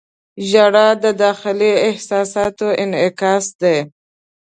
•ژړا 0.49 0.87
د 1.03 1.05
داخلي 1.23 1.71
احساساتو 1.89 2.67
انعکاس 2.83 3.45
دی. 3.61 3.77